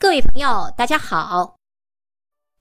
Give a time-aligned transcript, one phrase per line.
[0.00, 1.56] 各位朋友，大家好。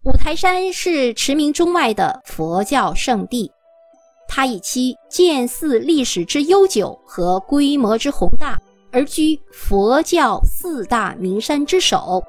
[0.04, 3.52] 五台山是驰名中外的佛教圣地，
[4.28, 8.60] 它以其建寺历史之悠久和规模之宏大，
[8.92, 12.24] 而居佛教四大名山之首。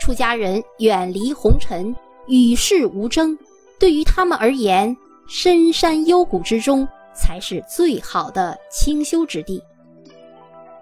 [0.00, 1.94] 出家人远离红尘，
[2.26, 3.38] 与世无争，
[3.78, 4.94] 对于他们而言，
[5.28, 9.62] 深山幽谷之中才是最好的清修之地。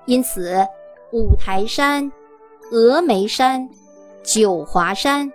[0.07, 0.67] 因此，
[1.13, 2.11] 五台山。
[2.73, 3.69] 峨眉山、
[4.25, 5.31] 九华山、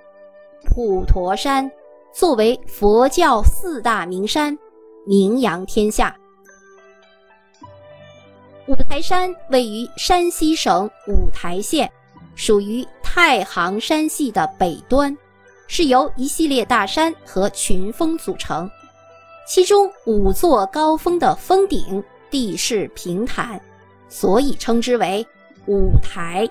[0.65, 1.71] 普陀山
[2.11, 4.57] 作为佛教四大名山，
[5.05, 6.17] 名扬天下。
[8.65, 11.87] 五台山位于山西省五台县，
[12.33, 15.15] 属于太行山系的北端，
[15.67, 18.67] 是由一系列大山和群峰组成。
[19.47, 23.61] 其中五座高峰的峰顶地势平坦，
[24.09, 25.23] 所以称之为
[25.67, 26.49] 五台。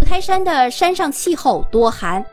[0.00, 2.24] 五台山的山上气候多寒，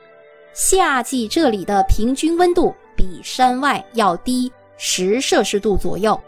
[0.54, 6.20] 夏季这里的平均温度比山外要低十摄氏度左右，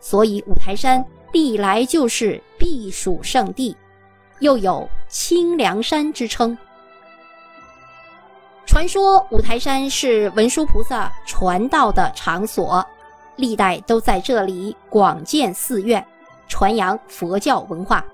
[0.00, 3.74] 所以五台山历来就是避暑胜地，
[4.40, 6.58] 又有清凉山之称。
[8.66, 12.84] 传说五台山是文殊菩萨传道的场所，
[13.36, 16.04] 历代都在这里广建寺院，
[16.48, 18.04] 传扬佛教文化，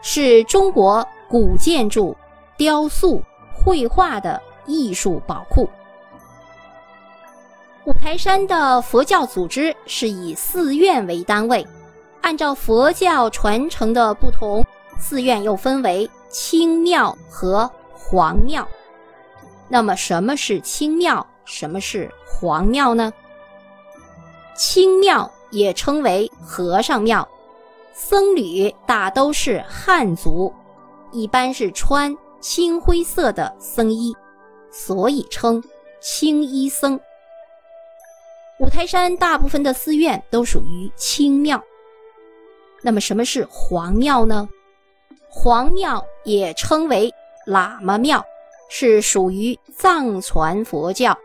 [0.00, 1.06] 是中国。
[1.32, 2.14] 古建筑、
[2.58, 3.22] 雕塑、
[3.54, 5.66] 绘画的艺术宝库。
[7.86, 11.66] 五台山的佛教组织是以寺院为单位，
[12.20, 14.62] 按照佛教传承的不同，
[14.98, 18.68] 寺院又分为清庙和皇庙。
[19.68, 21.26] 那么，什么是清庙？
[21.46, 23.10] 什么是皇庙呢？
[24.54, 27.26] 清庙也称为和尚庙，
[27.94, 30.52] 僧侣大都是汉族。
[31.12, 34.14] 一般是穿青灰色的僧衣，
[34.70, 35.62] 所以称
[36.00, 36.98] 青衣僧。
[38.58, 41.62] 五台山大部分的寺院都属于清庙。
[42.80, 44.48] 那么什么是黄庙呢？
[45.28, 47.12] 黄庙也称为
[47.46, 48.24] 喇嘛庙，
[48.68, 51.16] 是属于藏传佛教。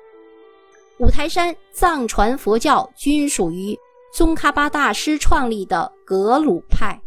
[0.99, 3.77] 五台山藏传佛教均属于
[4.13, 6.99] 宗喀巴大师创立的格鲁派。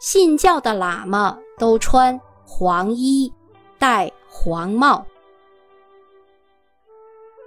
[0.00, 3.32] 信教的喇嘛都穿黄衣，
[3.78, 5.04] 戴黄帽。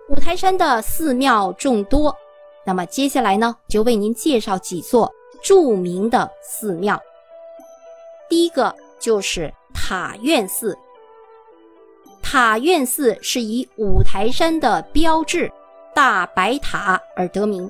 [0.10, 2.16] 五台山的寺庙众多，
[2.66, 5.12] 那么接下来呢，就为您介绍几座
[5.44, 7.02] 著名的寺庙。
[8.30, 10.78] 第一个就是塔院寺。
[12.22, 15.52] 塔院寺是以五台山的标志
[15.94, 17.70] 大白塔而得名。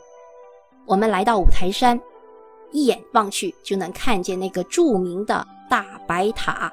[0.86, 2.00] 我们来到五台山。
[2.72, 6.72] 一眼望去就能看见那个著名的大白塔。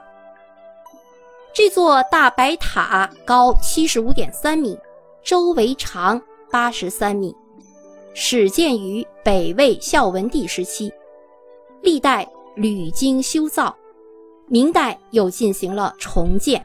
[1.53, 4.79] 这座大白塔高七十五点三米，
[5.23, 6.21] 周围长
[6.51, 7.37] 八十三米，
[8.15, 10.93] 始建于北魏孝文帝时期，
[11.83, 13.77] 历代屡经修造，
[14.47, 16.65] 明代又进行了重建。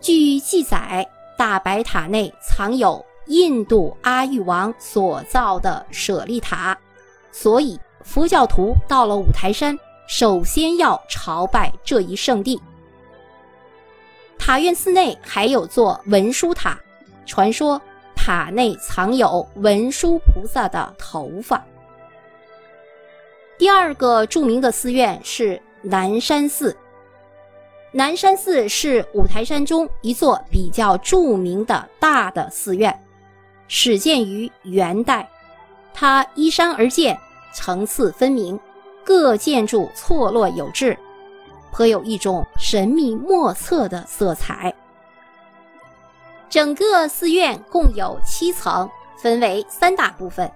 [0.00, 1.06] 据记载，
[1.38, 6.78] 大白塔内藏有印度阿育王所造的舍利塔，
[7.32, 7.78] 所以。
[8.02, 9.78] 佛教徒到了五台山，
[10.10, 12.60] 首先要朝拜这一圣地。
[14.36, 16.76] 塔院寺内还有座文殊塔，
[17.24, 17.80] 传说
[18.16, 21.64] 塔内藏有文殊菩萨的头发。
[23.56, 26.76] 第二个著名的寺院是南山寺。
[27.92, 33.00] 南山寺是五台山中一座比较著名的大的寺院，
[33.68, 35.30] 始建于元代，
[35.94, 37.16] 它依山而建。
[37.52, 38.58] 层次分明，
[39.04, 40.96] 各建筑错落有致，
[41.72, 44.74] 颇有一种神秘莫测的色彩。
[46.48, 48.90] 整个寺院共有七层，
[49.22, 50.50] 分为三大部分。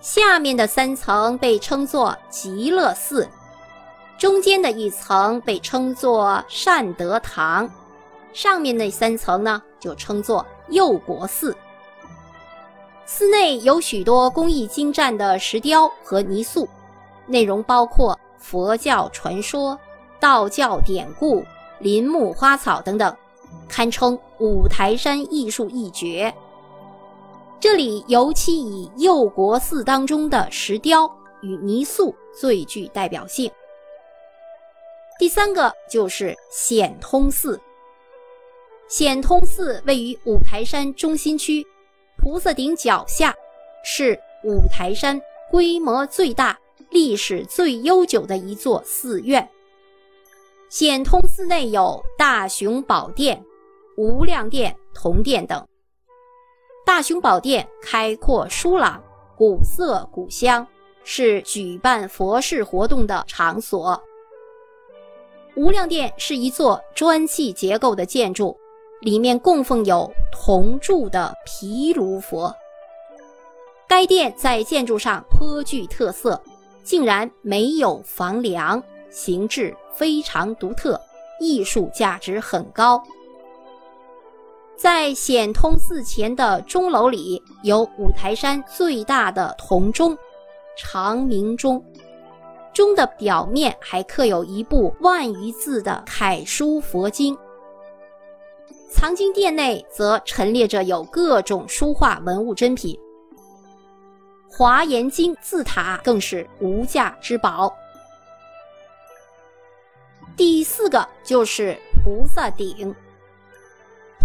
[0.00, 3.28] 下面的三层被称作极乐寺，
[4.16, 7.68] 中间的一层被称作善德堂，
[8.32, 11.56] 上面那三层呢就称作佑国寺。
[13.04, 16.68] 寺内有许多工艺精湛的石雕和泥塑，
[17.26, 19.78] 内容包括佛教传说、
[20.20, 21.44] 道教典故、
[21.78, 23.14] 林木花草等等，
[23.68, 26.32] 堪称五台山艺术一绝。
[27.58, 33.50] 这里尤其以佑国寺当中的石雕与泥塑最具代表性。
[35.18, 37.60] 第三个就是显通寺。
[38.88, 41.66] 显通寺位于五台山中心区。
[42.18, 43.34] 菩萨顶脚下，
[43.84, 45.20] 是五台山
[45.50, 46.58] 规模最大、
[46.96, 49.46] 历史最悠久的一座寺院。
[50.70, 53.44] 显通寺内有大雄宝殿、
[53.98, 55.62] 无量殿、铜殿等。
[56.86, 59.04] 大雄宝殿开阔疏朗，
[59.36, 60.66] 古色古香，
[61.04, 64.02] 是举办佛事活动的场所。
[65.54, 68.58] 无量殿是一座砖砌结构的建筑，
[69.02, 72.56] 里面供奉有铜铸的毗卢佛。
[73.86, 76.42] 该殿在建筑上颇具特色，
[76.86, 78.80] 竟然没有房梁，
[79.10, 80.98] 形制非常独特，
[81.40, 83.02] 艺术价值很高。
[84.76, 90.16] 在显通寺前的钟楼里，有五台山最大的铜钟——
[90.78, 91.84] 长明钟。
[92.72, 97.36] 钟的表面还刻有一部万余字的楷书佛经。
[98.92, 102.96] 藏经殿内则陈列着有各种书画文物珍品。
[104.48, 107.76] 华严经字塔更是无价之宝。
[110.36, 112.94] 第四个就是菩萨顶。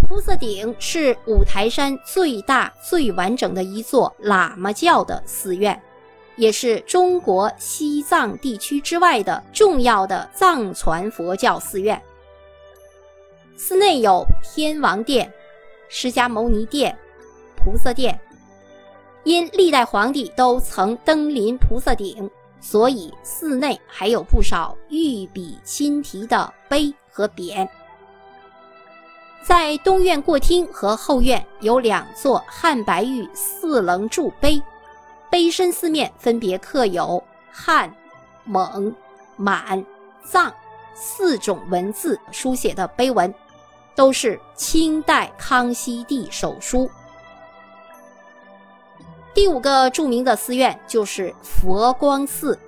[0.08, 5.82] 菩萨顶是五台山最大、最完整的一座喇嘛教的寺院，
[6.36, 12.02] 也是中国西藏地区之外的重要的藏传佛教寺院。
[13.56, 15.32] 寺内有天王殿、
[15.88, 16.98] 释迦牟尼殿、
[17.56, 18.20] 菩萨殿。
[19.24, 22.30] 因历代皇帝都曾登临菩萨顶，
[22.60, 27.68] 所以寺内还有不少御笔亲题的碑和匾。
[29.44, 34.62] 在东院过厅和后院有两座汉白玉四棱柱碑，
[35.30, 37.92] 碑身四面分别刻有汉、
[38.44, 38.94] 蒙、
[39.36, 39.84] 满、
[40.24, 40.54] 藏
[40.94, 43.34] 四种文字书写的碑文，
[43.96, 46.90] 都是清代康熙帝手书。
[49.42, 52.60] 第五个著名的寺院就是佛光寺。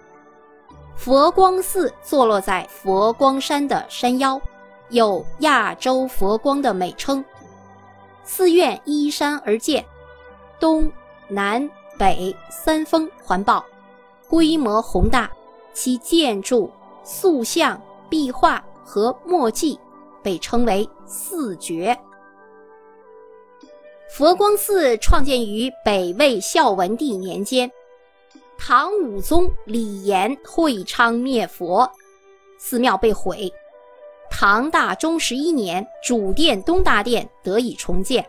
[0.96, 4.42] 佛光寺坐落在佛光山的山腰，
[4.90, 7.24] 有“亚洲佛光”的美称。
[8.24, 9.86] 寺院依山而建，
[10.60, 10.92] 东
[11.28, 13.64] 南北三峰环抱，
[14.28, 15.30] 规模宏大。
[15.76, 16.72] 其建筑、
[17.04, 17.80] 塑像、
[18.10, 19.80] 壁画和墨迹
[20.24, 21.96] 被称为“四绝”。
[24.10, 27.72] 佛光寺创建于北魏孝文帝年间，
[28.58, 31.90] 唐武宗李炎会昌灭佛，
[32.60, 33.52] 寺庙被毁。
[34.30, 38.24] 唐大中十一年，主殿东大殿得以重建。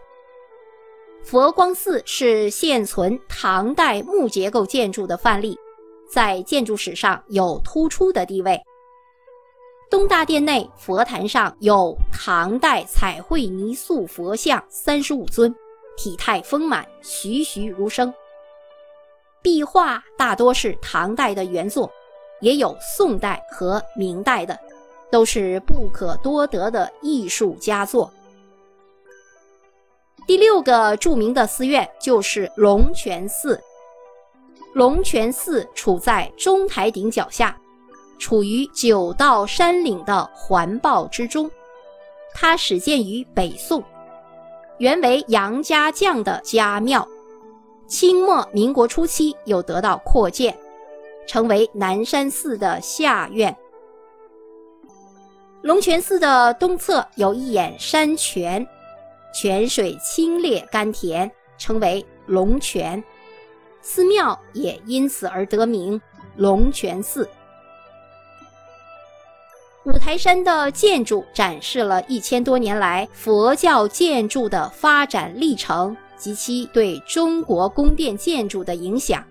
[1.23, 5.59] 佛光寺是现存唐代木结构建筑的范例，
[6.11, 8.59] 在建筑史上有突出的地位。
[9.91, 15.55] 东大殿内佛坛上有唐代彩绘泥塑佛像三十五尊。
[15.97, 18.13] 体态丰满，栩栩如生。
[19.43, 21.91] 壁画大多是唐代的原作，
[22.41, 24.59] 也有宋代和明代的，
[25.11, 28.11] 都是不可多得的艺术佳作。
[30.27, 33.61] 第六个著名的寺院就是龙泉寺。
[34.73, 37.57] 龙泉寺处在中台顶脚下，
[38.19, 41.51] 处于九道山岭的环抱之中。
[42.33, 43.85] 它始建于北宋。
[44.79, 47.07] 原为杨家将的家庙，
[47.87, 50.57] 清末民国初期又得到扩建，
[51.29, 53.57] 成为南山寺的下院。
[55.63, 58.67] 龙泉寺的东侧有一眼山泉，
[59.33, 63.03] 泉水清冽甘甜，称为龙泉，
[63.81, 66.01] 寺庙也因此而得名
[66.37, 67.29] 龙泉寺。
[69.85, 79.23] 五台山的建筑展示了一千多年来佛教建筑的发展历程及其对中国宫殿建筑的影响。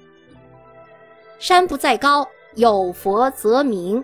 [1.40, 4.04] 山不在高，有佛则名。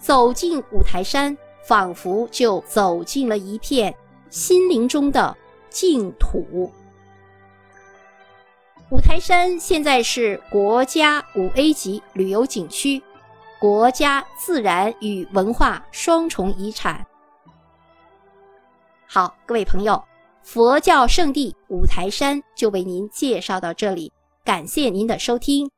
[0.00, 3.94] 走进五台山，仿佛就走进了一片
[4.30, 5.36] 心灵中的
[5.70, 6.72] 净土。
[8.90, 13.00] 五台山现在是国家五 A 级旅游景区。
[13.62, 17.06] 国家自然与文化双重遗产。
[19.06, 20.02] 好，各位朋友，
[20.42, 25.70] 佛教圣地五台山就为您介绍到这里，感谢您的收听。